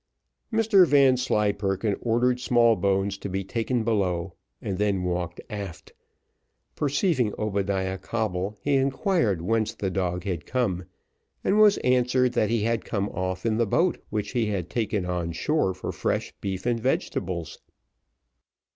Mr 0.51 0.87
Vanslyperken 0.87 1.95
ordered 2.01 2.39
Smallbones 2.39 3.19
to 3.19 3.29
be 3.29 3.43
taken 3.43 3.83
below, 3.83 4.33
and 4.59 4.79
then 4.79 5.03
walked 5.03 5.39
aft; 5.47 5.93
perceiving 6.75 7.35
Obadiah 7.37 7.99
Coble, 7.99 8.57
he 8.61 8.77
inquired 8.77 9.43
whence 9.43 9.75
the 9.75 9.91
dog 9.91 10.23
had 10.23 10.47
come, 10.47 10.85
and 11.43 11.59
was 11.59 11.77
answered 11.83 12.33
that 12.33 12.49
he 12.49 12.61
had 12.63 12.83
come 12.83 13.09
off 13.09 13.45
in 13.45 13.57
the 13.57 13.67
boat 13.67 13.99
which 14.09 14.31
he 14.31 14.47
had 14.47 14.71
taken 14.71 15.05
on 15.05 15.33
shore 15.33 15.71
for 15.71 15.91
fresh 15.91 16.33
beef 16.41 16.65
and 16.65 16.79
vegetables. 16.79 17.59